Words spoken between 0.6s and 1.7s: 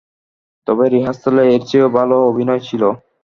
তবে, রিহার্সালে এর